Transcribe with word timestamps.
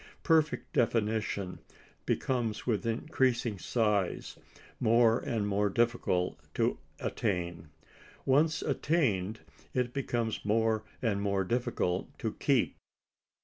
Perfect 0.23 0.73
definition 0.73 1.59
becomes 2.07 2.65
with 2.65 2.87
increasing 2.87 3.59
size, 3.59 4.35
more 4.79 5.19
and 5.19 5.47
more 5.47 5.69
difficult 5.69 6.39
to 6.55 6.79
attain; 6.99 7.69
once 8.25 8.63
attained, 8.63 9.41
it 9.75 9.93
becomes 9.93 10.43
more 10.43 10.83
and 11.03 11.21
more 11.21 11.43
difficult 11.43 12.17
to 12.17 12.31
keep. 12.33 12.77